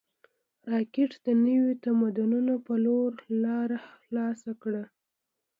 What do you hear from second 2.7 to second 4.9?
لور لاره خلاصه کړې